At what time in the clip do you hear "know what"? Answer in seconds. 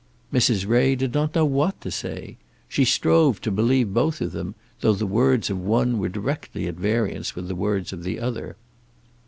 1.35-1.79